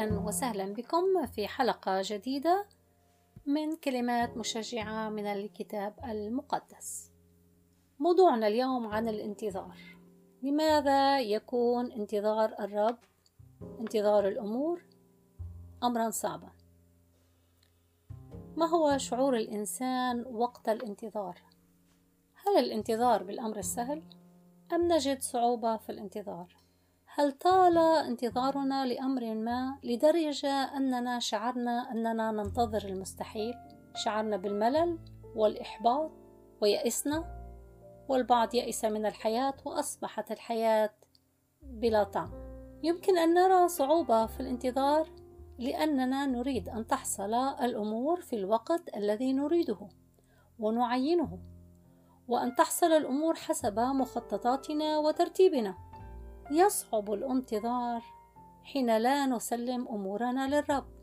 أهلا 0.00 0.18
وسهلا 0.18 0.74
بكم 0.74 1.26
في 1.26 1.48
حلقة 1.48 2.00
جديدة 2.04 2.66
من 3.46 3.76
كلمات 3.76 4.36
مشجعة 4.36 5.08
من 5.08 5.26
الكتاب 5.26 5.94
المقدس. 6.04 7.10
موضوعنا 7.98 8.46
اليوم 8.46 8.86
عن 8.86 9.08
الانتظار. 9.08 9.78
لماذا 10.42 11.20
يكون 11.20 11.92
انتظار 11.92 12.54
الرب 12.60 12.98
انتظار 13.80 14.28
الأمور 14.28 14.82
أمرا 15.82 16.10
صعبا؟ 16.10 16.50
ما 18.56 18.66
هو 18.66 18.98
شعور 18.98 19.36
الإنسان 19.36 20.24
وقت 20.26 20.68
الانتظار؟ 20.68 21.42
هل 22.46 22.64
الانتظار 22.64 23.22
بالأمر 23.22 23.58
السهل؟ 23.58 24.02
أم 24.72 24.92
نجد 24.92 25.20
صعوبة 25.20 25.76
في 25.76 25.92
الانتظار؟ 25.92 26.59
هل 27.20 27.32
طال 27.32 27.78
انتظارنا 27.78 28.86
لأمر 28.86 29.34
ما 29.34 29.78
لدرجة 29.82 30.76
أننا 30.76 31.18
شعرنا 31.18 31.90
أننا 31.90 32.30
ننتظر 32.30 32.84
المستحيل؟ 32.84 33.54
شعرنا 33.94 34.36
بالملل 34.36 34.98
والإحباط 35.36 36.10
ويأسنا 36.60 37.24
والبعض 38.08 38.54
يأس 38.54 38.84
من 38.84 39.06
الحياة 39.06 39.54
وأصبحت 39.64 40.32
الحياة 40.32 40.90
بلا 41.62 42.04
طعم 42.04 42.30
يمكن 42.82 43.18
أن 43.18 43.34
نرى 43.34 43.68
صعوبة 43.68 44.26
في 44.26 44.40
الانتظار 44.40 45.08
لأننا 45.58 46.26
نريد 46.26 46.68
أن 46.68 46.86
تحصل 46.86 47.34
الأمور 47.34 48.20
في 48.20 48.36
الوقت 48.36 48.96
الذي 48.96 49.32
نريده 49.32 49.88
ونعينه 50.58 51.38
وأن 52.28 52.54
تحصل 52.54 52.92
الأمور 52.92 53.34
حسب 53.34 53.78
مخططاتنا 53.78 54.98
وترتيبنا 54.98 55.89
يصعب 56.50 57.12
الانتظار 57.12 58.02
حين 58.62 58.96
لا 58.96 59.26
نسلم 59.26 59.88
أمورنا 59.88 60.48
للرب 60.48 61.00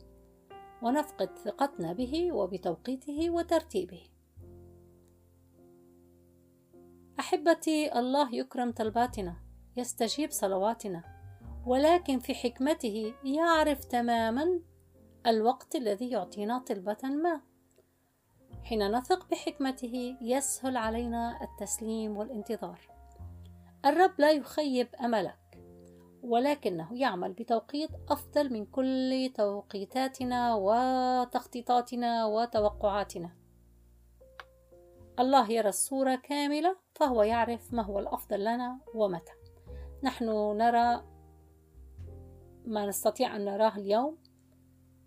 ونفقد 0.81 1.38
ثقتنا 1.38 1.94
به 1.94 2.31
وبتوقيته 2.31 3.30
وترتيبه. 3.30 4.04
أحبتي 7.20 8.00
الله 8.00 8.36
يكرم 8.36 8.72
طلباتنا 8.72 9.36
يستجيب 9.78 10.31
صلواتنا 10.31 11.04
ولكن 11.66 12.20
في 12.20 12.34
حكمته 12.34 13.14
يعرف 13.23 13.86
تماما 13.86 14.61
الوقت 15.28 15.76
الذي 15.76 16.09
يعطينا 16.09 16.59
طلبة 16.59 17.04
ما. 17.04 17.42
حين 18.64 18.92
نثق 18.92 19.30
بحكمته 19.30 20.17
يسهل 20.22 20.78
علينا 20.78 21.39
التسليم 21.42 22.17
والانتظار. 22.17 22.97
الرب 23.86 24.11
لا 24.17 24.31
يخيب 24.31 24.88
أملك 25.02 25.38
ولكنه 26.23 26.94
يعمل 26.94 27.33
بتوقيت 27.33 27.89
أفضل 28.09 28.53
من 28.53 28.66
كل 28.66 29.31
توقيتاتنا 29.36 30.56
وتخطيطاتنا 30.56 32.25
وتوقعاتنا. 32.25 33.30
الله 35.20 35.52
يرى 35.52 35.70
الصورة 35.70 36.16
كاملة 36.16 36.78
فهو 36.95 37.23
يعرف 37.23 37.73
ما 37.73 37.83
هو 37.83 38.00
الأفضل 38.00 38.39
لنا 38.39 38.80
ومتى. 38.94 39.31
نحن 40.03 40.25
نرى 40.58 41.03
ما 42.66 42.86
نستطيع 42.86 43.36
أن 43.36 43.45
نراه 43.45 43.78
اليوم 43.78 44.17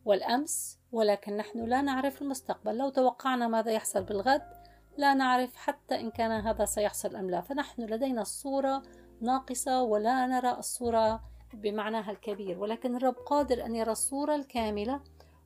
والأمس 0.04 0.78
ولكن 0.92 1.36
نحن 1.36 1.64
لا 1.64 1.82
نعرف 1.82 2.22
المستقبل. 2.22 2.78
لو 2.78 2.88
توقعنا 2.88 3.48
ماذا 3.48 3.72
يحصل 3.72 4.04
بالغد 4.04 4.59
لا 5.00 5.14
نعرف 5.14 5.56
حتى 5.56 6.00
إن 6.00 6.10
كان 6.10 6.30
هذا 6.30 6.64
سيحصل 6.64 7.16
أم 7.16 7.30
لا. 7.30 7.40
فنحن 7.40 7.82
لدينا 7.82 8.22
الصورة 8.22 8.82
ناقصة 9.20 9.82
ولا 9.82 10.26
نرى 10.26 10.50
الصورة 10.50 11.22
بمعناها 11.54 12.10
الكبير. 12.10 12.58
ولكن 12.58 12.96
الرب 12.96 13.14
قادر 13.14 13.66
أن 13.66 13.74
يرى 13.74 13.92
الصورة 13.92 14.34
الكاملة 14.34 15.00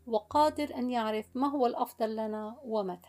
وقادر 0.06 0.74
أن 0.74 0.90
يعرف 0.90 1.26
ما 1.34 1.50
هو 1.50 1.66
الأفضل 1.66 2.16
لنا 2.16 2.56
ومتى. 2.64 3.08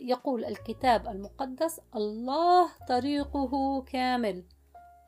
يقول 0.00 0.44
الكتاب 0.44 1.08
المقدس 1.08 1.80
الله 1.96 2.70
طريقه 2.88 3.82
كامل. 3.82 4.44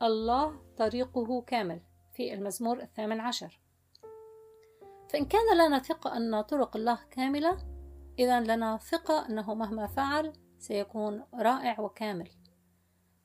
الله 0.01 0.59
طريقه 0.77 1.41
كامل. 1.41 1.81
في 2.13 2.33
المزمور 2.33 2.79
الثامن 2.79 3.19
عشر. 3.19 3.61
فإن 5.09 5.25
كان 5.25 5.57
لنا 5.57 5.79
ثقة 5.79 6.17
أن 6.17 6.41
طرق 6.41 6.75
الله 6.75 6.99
كاملة 7.11 7.76
إذا 8.19 8.39
لنا 8.39 8.77
ثقة 8.77 9.25
أنه 9.29 9.53
مهما 9.53 9.87
فعل 9.87 10.33
سيكون 10.59 11.23
رائع 11.33 11.79
وكامل. 11.79 12.29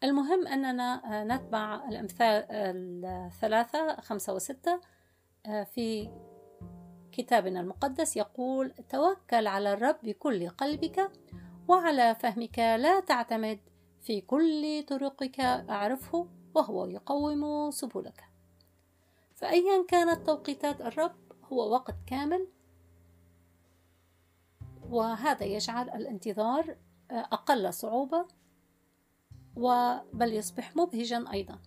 المهم 0.04 0.46
أننا 0.46 1.20
آه، 1.20 1.24
نتبع 1.24 1.88
الأمثال 1.88 2.46
الثلاثة 3.04 4.00
خمسة 4.00 4.34
وستة 4.34 4.80
آه، 5.46 5.64
في 5.64 6.10
كتابنا 7.12 7.60
المقدس 7.60 8.16
يقول 8.16 8.72
توكل 8.88 9.46
على 9.46 9.72
الرب 9.72 9.96
بكل 10.02 10.48
قلبك 10.48 11.10
وعلى 11.68 12.14
فهمك 12.14 12.58
لا 12.58 13.00
تعتمد 13.00 13.60
في 14.00 14.20
كل 14.20 14.84
طرقك 14.88 15.40
أعرفه 15.40 16.28
وهو 16.54 16.86
يقوم 16.86 17.70
سبلك. 17.70 18.24
فأيا 19.34 19.84
كانت 19.88 20.26
توقيتات 20.26 20.80
الرب 20.80 21.16
هو 21.44 21.72
وقت 21.72 21.94
كامل 22.06 22.48
وهذا 24.92 25.44
يجعل 25.44 25.90
الانتظار 25.90 26.76
آه، 27.10 27.28
أقل 27.32 27.72
صعوبة 27.72 28.26
وبل 29.56 30.32
يصبح 30.32 30.76
مبهجا 30.76 31.24
أيضا. 31.32 31.58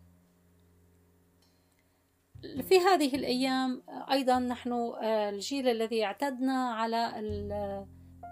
في 2.61 2.79
هذه 2.79 3.15
الأيام 3.15 3.83
آه، 3.89 4.11
أيضا 4.11 4.39
نحن 4.39 4.71
آه، 4.71 5.29
الجيل 5.29 5.67
الذي 5.67 6.05
اعتدنا 6.05 6.69
على 6.69 7.19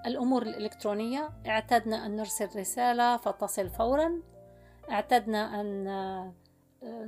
الأمور 0.06 0.42
الإلكترونية. 0.42 1.30
اعتدنا 1.48 2.06
أن 2.06 2.16
نرسل 2.16 2.60
رسالة 2.60 3.18
فتصل 3.18 3.70
فورا. 3.70 4.22
اعتدنا 4.90 5.62
أن 5.62 5.84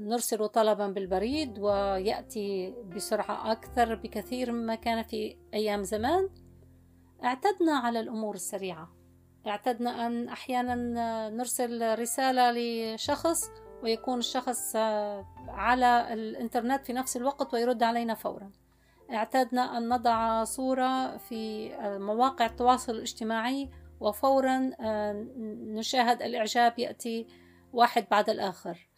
نرسل 0.08 0.48
طلبا 0.48 0.88
بالبريد 0.88 1.60
ويأتي 1.60 2.76
بسرعة 2.96 3.52
أكثر 3.52 3.96
بكثير 3.96 4.52
مما 4.52 4.76
كان 4.76 5.04
في 5.04 5.38
أيام 5.54 5.84
زمان. 5.84 6.30
اعتدنا 7.26 7.78
على 7.78 8.00
الأمور 8.00 8.36
السريعة. 8.36 8.90
اعتدنا 9.48 10.08
أن 10.08 10.30
أحيانا 10.30 10.76
نرسل 11.30 12.00
رسالة 12.00 12.52
لشخص 12.52 13.52
ويكون 13.84 14.20
الشخص 14.20 14.76
على 15.48 16.14
الإنترنت 16.14 16.86
في 16.86 16.94
نفس 16.94 17.18
الوقت 17.18 17.54
ويرد 17.54 17.84
علينا 17.84 18.14
فورا. 18.14 18.52
اعتدنا 19.12 19.78
أن 19.78 19.90
نضع 19.90 20.44
صورة 20.44 21.18
في 21.18 21.70
مواقع 21.82 22.46
التواصل 22.46 22.92
الاجتماعي 22.96 23.70
وفورا 24.00 24.72
نشاهد 25.78 26.22
الإعجاب 26.22 26.80
يأتي 26.80 27.28
واحد 27.74 28.06
بعد 28.12 28.30
الآخر. 28.30 28.90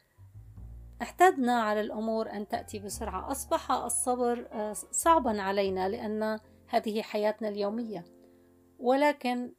اعتدنا 1.01 1.61
على 1.61 1.81
الأمور 1.81 2.31
أن 2.31 2.47
تأتي 2.47 2.79
بسرعة. 2.79 3.31
أصبح 3.31 3.71
الصبر 3.71 4.47
صعبا 4.91 5.41
علينا 5.41 5.89
لأن 5.89 6.39
هذه 6.67 7.01
حياتنا 7.01 7.49
اليومية. 7.49 8.16
ولكن 8.79 9.53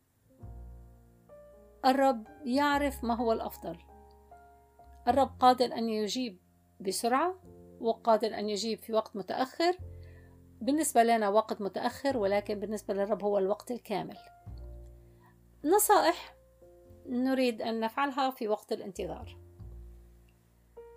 الرب 1.84 2.26
يعرف 2.44 3.04
ما 3.04 3.14
هو 3.14 3.32
الأفضل. 3.32 3.78
الرب 5.08 5.30
قادر 5.40 5.64
أن 5.64 5.88
يجيب 5.88 6.38
بسرعة 6.80 7.40
وقادر 7.80 8.38
أن 8.38 8.48
يجيب 8.48 8.78
في 8.78 8.92
وقت 8.92 9.16
متأخر. 9.16 9.76
بالنسبة 10.60 11.02
لنا 11.02 11.28
وقت 11.28 11.60
متأخر 11.60 12.16
ولكن 12.16 12.60
بالنسبة 12.60 12.94
للرب 12.94 13.24
هو 13.24 13.38
الوقت 13.38 13.70
الكامل. 13.70 14.16
نصائح 15.64 16.36
نريد 17.06 17.62
أن 17.62 17.80
نفعلها 17.80 18.30
في 18.30 18.48
وقت 18.48 18.72
الانتظار. 18.72 19.48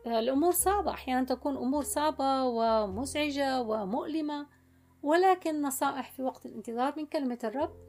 الأمور 0.06 0.52
صعبة 0.52 0.92
أحيانا 0.92 1.26
تكون 1.26 1.58
أمور 1.58 1.84
صعبة 1.84 2.44
ومزعجة 2.44 3.62
ومؤلمة 3.62 4.48
ولكن 5.04 5.62
نصائح 5.62 6.12
في 6.12 6.24
وقت 6.24 6.46
الانتظار 6.46 6.94
من 6.98 7.06
كلمة 7.06 7.40
الرب 7.44 7.88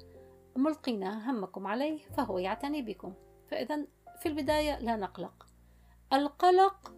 ملقين 0.56 1.04
همكم 1.04 1.66
عليه 1.66 1.99
فهو 2.16 2.38
يعتني 2.38 2.82
بكم. 2.82 3.14
فإذا 3.49 3.87
في 4.20 4.28
البداية 4.28 4.78
لا 4.78 4.96
نقلق. 4.96 5.46
القلق 6.12 6.94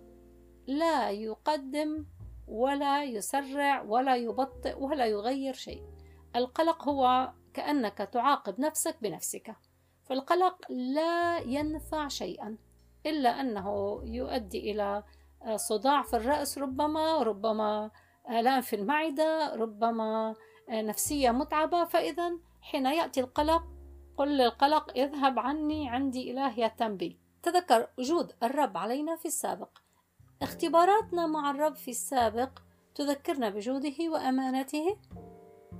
لا 0.67 1.11
يقدم 1.11 2.07
ولا 2.49 3.05
يسرع 3.05 3.83
ولا 3.83 4.17
يبطئ 4.17 4.79
ولا 4.79 5.07
يغير 5.07 5.55
شيء. 5.55 5.83
القلق 6.37 6.89
هو 6.89 7.33
كأنك 7.55 7.99
تعاقب 7.99 8.61
نفسك 8.61 8.97
بنفسك. 9.03 9.57
فالقلق 10.05 10.73
لا 10.73 11.39
ينفع 11.39 12.09
شيئا 12.09 12.57
إلا 13.07 13.41
أنه 13.41 14.01
يؤدي 14.05 14.71
إلى 14.73 15.03
صداع 15.57 16.03
في 16.03 16.17
الرأس 16.17 16.59
ربما 16.59 17.23
ربما 17.23 17.91
آلام 18.31 18.61
في 18.61 18.77
المعدة 18.77 19.55
ربما 19.55 20.35
نفسية 20.71 21.31
متعبة. 21.31 21.85
فإذا 21.85 22.39
حين 22.65 22.87
يأتي 22.87 23.21
القلق 23.21 23.63
قل 24.17 24.39
للقلق 24.39 24.91
اذهب 24.97 25.39
عني 25.39 25.89
عندي 25.89 26.33
إله 26.33 26.59
يهتم 26.59 26.97
بي. 26.97 27.19
تذكر 27.43 27.89
وجود 27.99 28.33
الرب 28.43 28.77
علينا 28.77 29.17
في 29.17 29.27
السابق. 29.27 29.79
اختباراتنا 30.43 31.27
مع 31.27 31.51
الرب 31.51 31.77
في 31.77 31.91
السابق 31.91 32.59
تذكرنا 32.95 33.51
بجوده 33.51 33.95
وأمانته. 34.01 34.97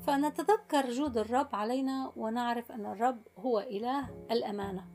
فنتذكر 0.07 0.91
جود 0.91 1.19
الرب 1.19 1.49
علينا 1.53 2.13
ونعرف 2.17 2.73
أن 2.73 2.87
الرب 2.87 3.23
هو 3.39 3.59
إله 3.59 4.27
الأمانة. 4.31 4.89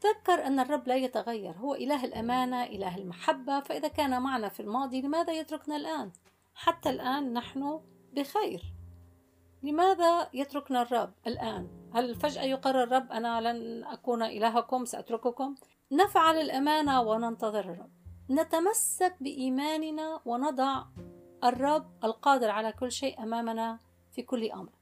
تذكر 0.00 0.46
أن 0.46 0.60
الرب 0.60 0.88
لا 0.88 0.96
يتغير 0.96 1.52
هو 1.52 1.74
إله 1.74 2.04
الأمانة 2.04 2.64
إله 2.64 2.96
المحبة. 2.96 3.60
فإذا 3.60 3.88
كان 3.88 4.22
معنا 4.22 4.48
في 4.48 4.60
الماضي 4.60 5.02
لماذا 5.02 5.32
يتركنا 5.32 5.76
الآن؟ 5.76 6.12
حتى 6.54 6.90
الآن 6.90 7.32
نحن 7.32 7.80
بخير. 8.12 8.75
لماذا 9.66 10.28
يتركنا 10.34 10.82
الرب 10.82 11.12
الآن؟ 11.26 11.68
هل 11.94 12.14
فجأة 12.14 12.42
يقرر 12.42 12.82
الرب 12.82 13.12
أنا 13.12 13.40
لن 13.40 13.84
أكون 13.84 14.22
إلهكم 14.22 14.84
سأترككم؟ 14.84 15.54
نفعل 15.92 16.36
الأمانة 16.36 17.02
وننتظر 17.02 17.60
الرب. 17.60 17.90
نتمسك 18.30 19.16
بإيماننا 19.20 20.20
ونضع 20.24 20.84
الرب 21.44 22.04
القادر 22.04 22.50
على 22.50 22.72
كل 22.72 22.92
شيء 22.92 23.22
أمامنا 23.22 23.78
في 24.12 24.22
كل 24.22 24.50
أمر. 24.50 24.72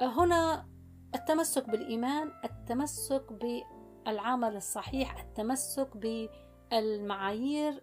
هنا 0.00 0.66
التمسك 1.14 1.68
بالإيمان 1.70 2.32
التمسك 2.44 3.32
بالعمل 3.32 4.56
الصحيح 4.56 5.20
التمسك 5.20 5.96
بالمعايير 5.96 7.82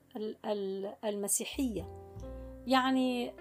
المسيحية. 1.04 2.04
يعني 2.68 3.34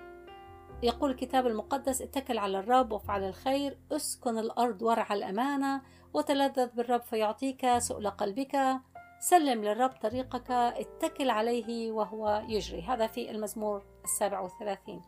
يقول 0.82 1.11
الكتاب 1.11 1.46
المقدس 1.46 2.02
اتكل 2.02 2.38
على 2.38 2.58
الرب 2.58 2.93
وافعل 2.93 3.25
الخير 3.25 3.79
اسكن 3.93 4.38
الأرض 4.38 4.82
ورع 4.82 5.14
الأمانة 5.14 5.82
وتلذذ 6.14 6.67
بالرب 6.67 7.02
فيعطيك 7.02 7.79
سؤل 7.79 8.11
قلبك 8.11 8.81
سلم 9.23 9.64
للرب 9.64 9.90
طريقك 9.90 10.50
اتكل 10.50 11.31
عليه 11.31 11.93
وهو 11.93 12.43
يجري. 12.49 12.82
هذا 12.82 13.06
في 13.06 13.31
المزمور 13.31 13.84
السابع 14.05 14.40
والثلاثين. 14.40 15.02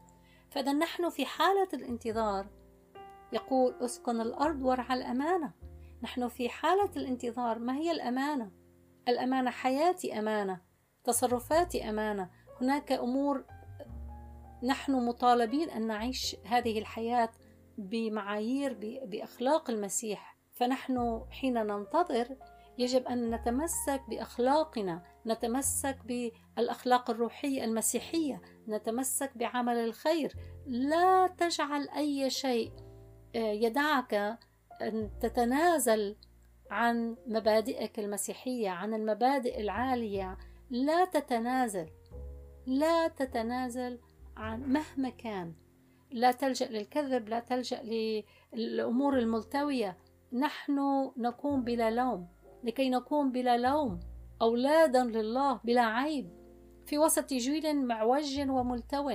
فإذا 0.50 0.72
نحن 0.72 1.10
في 1.10 1.26
حالة 1.26 1.68
الانتظار. 1.74 2.46
يقول 3.32 3.74
اسكن 3.80 4.20
الأرض 4.20 4.62
ورع 4.62 4.94
الأمانة. 4.94 5.52
نحن 6.02 6.28
في 6.28 6.48
حالة 6.48 6.90
الانتظار. 6.96 7.58
ما 7.58 7.76
هي 7.76 7.90
الأمانة؟ 7.90 8.50
الأمانة 9.08 9.50
حياتي 9.50 10.18
أمانة 10.18 10.60
تصرفاتي 11.04 11.90
أمانة. 11.90 12.30
هناك 12.60 12.92
أمور 12.92 13.44
نحن 14.64 14.92
مطالبين 14.92 15.70
أن 15.70 15.86
نعيش 15.86 16.36
هذه 16.44 16.78
الحياة 16.78 17.30
بمعايير 17.78 18.78
بأخلاق 19.04 19.70
المسيح. 19.70 20.36
فنحن 20.52 21.24
حين 21.30 21.54
ننتظر 21.54 22.36
يجب 22.78 23.06
أن 23.06 23.34
نتمسك 23.34 24.02
بأخلاقنا 24.08 25.02
نتمسك 25.26 25.98
بالأخلاق 26.04 27.10
الروحية 27.10 27.64
المسيحية 27.64 28.42
نتمسك 28.68 29.38
بعمل 29.38 29.76
الخير. 29.76 30.32
لا 30.66 31.26
تجعل 31.26 31.88
أي 31.88 32.30
شيء 32.30 32.72
آه، 33.36 33.38
يدعك 33.38 34.14
أن 34.82 35.10
تتنازل 35.20 36.16
عن 36.70 37.16
مبادئك 37.26 37.98
المسيحية 37.98 38.70
عن 38.70 38.94
المبادئ 38.94 39.60
العالية. 39.60 40.38
لا 40.70 41.04
تتنازل 41.04 41.90
لا 42.66 43.08
تتنازل 43.08 43.98
عن 44.36 44.62
مهما 44.72 45.08
كان 45.08 45.54
لا 46.10 46.32
تلجأ 46.32 46.68
للكذب 46.68 47.28
لا 47.28 47.40
تلجأ 47.40 47.82
للأمور 48.52 49.18
الملتوية. 49.18 49.98
نحن 50.32 51.10
نكون 51.16 51.64
بلا 51.64 51.90
لوم. 51.90 52.28
لكي 52.64 52.90
نكون 52.90 53.32
بلا 53.32 53.56
لوم 53.58 54.00
أولادا 54.42 55.04
لله 55.04 55.60
بلا 55.64 55.82
عيب. 55.82 56.30
في 56.86 56.98
وسط 56.98 57.32
جيل 57.32 57.86
معوج 57.86 58.40
وملتو. 58.48 59.10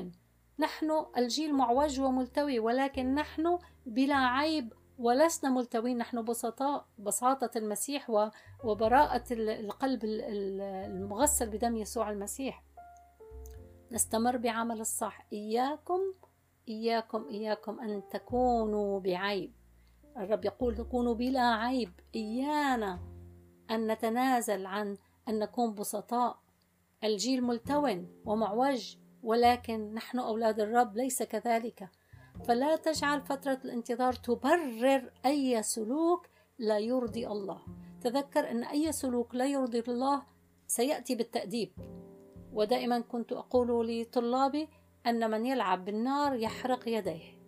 نحن 0.59 1.05
الجيل 1.17 1.53
معوج 1.53 1.99
وملتوي 1.99 2.59
ولكن 2.59 3.15
نحن 3.15 3.57
بلا 3.85 4.15
عيب 4.15 4.73
ولسنا 4.97 5.49
ملتوين. 5.49 5.97
نحن 5.97 6.23
بسطاء 6.23 6.85
بساطة 6.97 7.57
المسيح 7.57 8.29
وبراءة 8.63 9.23
القلب 9.31 9.99
المغسل 10.03 11.49
بدم 11.49 11.75
يسوع 11.75 12.11
المسيح. 12.11 12.63
نستمر 13.91 14.37
بعمل 14.37 14.79
الصح. 14.79 15.25
إياكم 15.33 15.99
إياكم 16.69 17.27
إياكم 17.29 17.79
أن 17.79 18.03
تكونوا 18.11 18.99
بعيب. 18.99 19.53
الرب 20.17 20.45
يقول 20.45 20.75
تكونوا 20.75 21.13
بلا 21.13 21.55
عيب. 21.55 21.91
إيانا 22.15 22.99
أن 23.71 23.91
نتنازل 23.91 24.65
عن 24.65 24.97
أن 25.29 25.39
نكون 25.39 25.73
بسطاء. 25.73 26.39
الجيل 27.03 27.43
ملتون 27.43 28.07
ومعوج 28.25 28.97
ولكن 29.23 29.93
نحن 29.93 30.19
أولاد 30.19 30.59
الرب 30.59 30.97
ليس 30.97 31.23
كذلك. 31.23 31.89
فلا 32.47 32.75
تجعل 32.75 33.21
فترة 33.21 33.59
الانتظار 33.65 34.13
تبرر 34.13 35.11
أي 35.25 35.63
سلوك 35.63 36.27
لا 36.59 36.77
يرضي 36.77 37.27
الله. 37.27 37.61
تذكر 38.01 38.51
أن 38.51 38.63
أي 38.63 38.91
سلوك 38.91 39.35
لا 39.35 39.45
يرضي 39.45 39.83
الله 39.87 40.23
سيأتي 40.67 41.15
بالتأديب. 41.15 41.71
ودائما 42.53 42.99
كنت 42.99 43.31
أقول 43.31 44.01
لطلابي 44.01 44.69
أن 45.07 45.31
من 45.31 45.45
يلعب 45.45 45.85
بالنار 45.85 46.35
يحرق 46.35 46.87
يديه. 46.87 47.39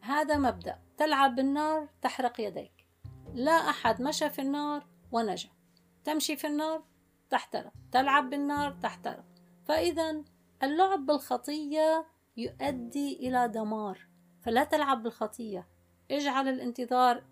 هذا 0.00 0.36
مبدأ. 0.36 0.78
تلعب 0.96 1.34
بالنار 1.34 1.88
تحرق 2.02 2.40
يديك. 2.40 2.86
لا 3.34 3.52
أحد 3.52 4.02
مشى 4.02 4.30
في 4.30 4.42
النار 4.42 4.86
ونجا. 5.12 5.48
تمشي 6.04 6.36
في 6.36 6.46
النار 6.46 6.82
تحترق. 7.30 7.72
تلعب 7.92 8.30
بالنار 8.30 8.72
تحترق. 8.82 9.24
فإذا 9.64 10.22
اللعب 10.62 11.06
بالخطية 11.06 12.06
يؤدي 12.36 13.28
إلى 13.28 13.48
دمار. 13.48 14.06
فلا 14.42 14.64
تلعب 14.64 15.02
بالخطية. 15.02 15.68
اجعل 16.10 16.48
الانتظار 16.48 17.24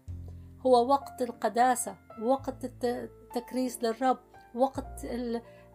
هو 0.67 0.89
وقت 0.89 1.23
القداسة 1.23 1.97
وقت 2.23 2.85
التكريس 2.85 3.83
للرب 3.83 4.19
وقت 4.55 5.05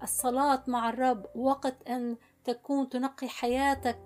الصلاة 0.03 0.63
مع 0.68 0.89
الرب 0.89 1.25
وقت 1.36 1.88
أن 1.88 2.18
تكون 2.44 2.89
تنقي 2.89 3.27
حياتك 3.27 4.00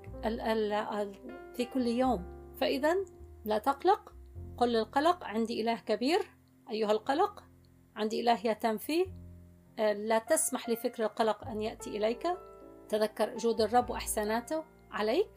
في 1.53 1.67
كل 1.73 1.87
يوم. 1.87 2.35
فإذا 2.61 2.95
لا 3.45 3.57
تقلق 3.57 4.13
قل 4.57 4.73
للقلق 4.73 5.23
عندي 5.23 5.61
إله 5.61 5.79
كبير 5.79 6.19
أيها 6.69 6.91
القلق 6.91 7.43
عندي 7.95 8.21
إله 8.21 8.47
يهتم 8.47 8.77
فيه. 8.77 9.05
آه، 9.79 9.93
لا 9.93 10.19
تسمح 10.19 10.69
لفكر 10.69 11.03
القلق 11.03 11.47
أن 11.47 11.61
يأتي 11.61 11.97
إليك. 11.97 12.27
تذكر 12.89 13.37
جود 13.37 13.61
الرب 13.61 13.89
وإحساناته 13.89 14.63
عليك. 14.91 15.29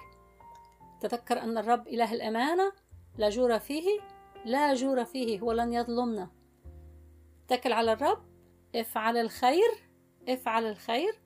تذكر 1.00 1.40
أن 1.40 1.58
الرب 1.58 1.88
إله 1.88 2.14
الأمانة 2.14 2.72
لا 3.16 3.28
جور 3.28 3.58
فيه 3.58 4.00
لا 4.44 4.74
جور 4.74 5.04
فيه 5.04 5.40
هو 5.40 5.52
لن 5.52 5.72
يظلمنا. 5.72 6.30
اتكل 7.44 7.72
على 7.72 7.92
الرب 7.92 8.22
افعل 8.74 9.16
الخير. 9.16 9.87
افعل 10.28 10.66
الخير. 10.66 11.20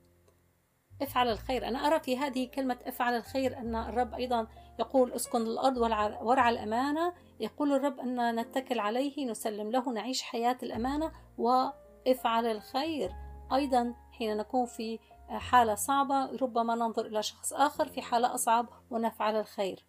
افعل 1.02 1.28
الخير. 1.28 1.68
أنا 1.68 1.86
أرى 1.86 2.00
في 2.00 2.18
هذه 2.18 2.48
كلمة 2.48 2.78
افعل 2.86 3.16
الخير 3.16 3.58
أن 3.58 3.74
الرب 3.74 4.14
أيضا 4.14 4.46
يقول 4.78 5.12
اسكن 5.12 5.42
الأرض 5.42 5.76
ورع 6.22 6.48
الأمانة. 6.48 7.14
يقول 7.40 7.72
الرب 7.72 8.00
أن 8.00 8.40
نتكل 8.40 8.80
عليه 8.80 9.30
نسلم 9.30 9.70
له 9.70 9.92
نعيش 9.92 10.22
حياة 10.22 10.58
الأمانة. 10.62 11.12
وافعل 11.38 12.46
الخير. 12.46 13.12
أيضا 13.52 13.94
حين 14.12 14.36
نكون 14.36 14.66
في 14.66 14.98
حالة 15.28 15.74
صعبة 15.74 16.36
ربما 16.36 16.74
ننظر 16.74 17.06
إلى 17.06 17.22
شخص 17.22 17.52
آخر 17.52 17.88
في 17.88 18.02
حالة 18.02 18.34
أصعب 18.34 18.68
ونفعل 18.90 19.36
الخير. 19.36 19.86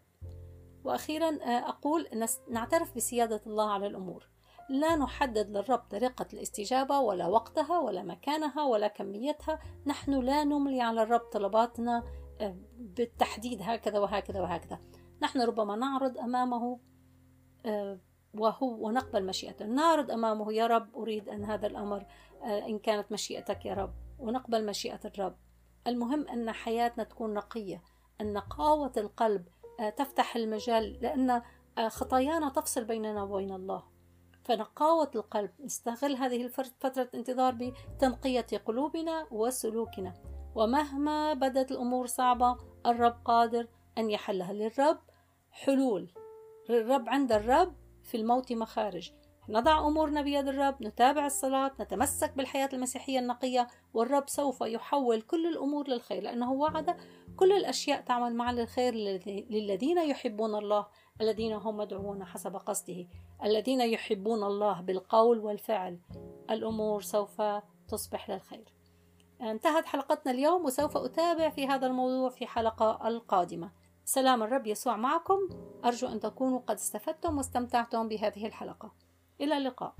وأخيرا 0.83 1.37
أقول 1.43 2.07
نعترف 2.49 2.95
بسيادة 2.95 3.41
الله 3.47 3.71
على 3.71 3.87
الأمور. 3.87 4.29
لا 4.69 4.95
نحدد 4.95 5.49
للرب 5.49 5.79
طريقة 5.79 6.27
الاستجابة 6.33 6.99
ولا 6.99 7.27
وقتها 7.27 7.79
ولا 7.79 8.03
مكانها 8.03 8.65
ولا 8.65 8.87
كميتها. 8.87 9.59
نحن 9.85 10.13
لا 10.13 10.43
نملي 10.43 10.81
على 10.81 11.03
الرب 11.03 11.19
طلباتنا 11.19 12.03
آه، 12.41 12.55
بالتحديد 12.77 13.61
هكذا 13.61 13.99
وهكذا 13.99 14.41
وهكذا. 14.41 14.79
نحن 15.21 15.41
ربما 15.41 15.75
نعرض 15.75 16.17
أمامه 16.17 16.79
آه، 17.65 17.99
وهو 18.33 18.87
ونقبل 18.87 19.25
مشيئته. 19.25 19.65
نعرض 19.65 20.11
أمامه 20.11 20.53
يا 20.53 20.67
رب 20.67 20.95
أريد 20.95 21.29
أن 21.29 21.43
هذا 21.43 21.67
الأمر 21.67 22.05
آه، 22.43 22.65
إن 22.65 22.79
كانت 22.79 23.11
مشيئتك 23.11 23.65
يا 23.65 23.73
رب. 23.73 23.93
ونقبل 24.19 24.65
مشيئة 24.65 24.99
الرب. 25.05 25.35
المهم 25.87 26.27
أن 26.27 26.51
حياتنا 26.51 27.03
تكون 27.03 27.33
نقية 27.33 27.81
أن 28.21 28.33
نقاوة 28.33 28.91
القلب 28.97 29.47
تفتح 29.97 30.35
المجال 30.35 30.97
لأن 31.01 31.41
خطايانا 31.87 32.49
تفصل 32.49 32.83
بيننا 32.83 33.23
وبين 33.23 33.51
الله. 33.51 33.92
فنقاوة 34.43 35.11
القلب. 35.15 35.49
نستغل 35.63 36.15
هذه 36.15 36.47
فترة 36.79 37.03
الانتظار 37.13 37.53
بتنقية 37.53 38.47
قلوبنا 38.65 39.27
وسلوكنا. 39.31 40.13
ومهما 40.55 41.33
بدت 41.33 41.71
الأمور 41.71 42.07
صعبة 42.07 42.57
الرب 42.85 43.15
قادر 43.25 43.67
أن 43.97 44.09
يحلها 44.09 44.53
للرب. 44.53 44.99
حلول. 45.51 46.13
الرب 46.69 47.09
عند 47.09 47.31
الرب 47.31 47.75
في 48.03 48.17
الموت 48.17 48.53
مخارج. 48.53 49.11
نضع 49.49 49.87
أمورنا 49.87 50.21
بيد 50.21 50.47
الرب 50.47 50.83
نتابع 50.83 51.25
الصلاة 51.25 51.71
نتمسك 51.79 52.33
بالحياة 52.37 52.69
المسيحية 52.73 53.19
النقية 53.19 53.67
والرب 53.93 54.29
سوف 54.29 54.61
يحول 54.61 55.21
كل 55.21 55.47
الأمور 55.47 55.87
للخير 55.87 56.23
لأنه 56.23 56.51
وعد 56.51 56.97
كل 57.35 57.51
الأشياء 57.51 58.01
تعمل 58.01 58.35
معا 58.35 58.51
للخير 58.51 58.93
للذين 59.49 59.97
يحبون 59.97 60.55
الله. 60.55 60.87
الذين 61.23 61.53
هم 61.53 61.77
مدعوون 61.77 62.25
حسب 62.25 62.55
قصده 62.55 63.07
الذين 63.43 63.81
يحبون 63.81 64.43
الله 64.43 64.81
بالقول 64.81 65.39
والفعل. 65.39 65.99
الأمور 66.49 67.01
سوف 67.01 67.41
تصبح 67.87 68.29
للخير. 68.29 68.73
انتهت 69.41 69.85
حلقتنا 69.85 70.31
اليوم 70.31 70.65
وسوف 70.65 70.97
أتابع 70.97 71.49
في 71.49 71.67
هذا 71.67 71.87
الموضوع 71.87 72.29
في 72.29 72.47
حلقة 72.47 73.07
القادمة. 73.07 73.71
سلام 74.05 74.43
الرب 74.43 74.67
يسوع 74.67 74.95
معكم. 74.95 75.39
أرجو 75.85 76.07
أن 76.07 76.19
تكونوا 76.19 76.59
قد 76.59 76.75
استفدتم 76.75 77.37
واستمتعتم 77.37 78.07
بهذه 78.07 78.45
الحلقة. 78.45 78.91
إلى 79.41 79.57
اللقاء. 79.57 79.95